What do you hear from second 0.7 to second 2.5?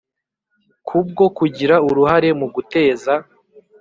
Ku bwo kugira uruhahare mu